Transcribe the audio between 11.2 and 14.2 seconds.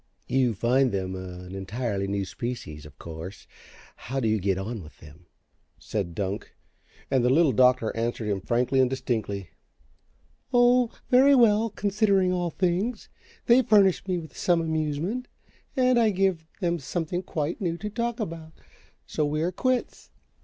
well, considering all things. They furnish me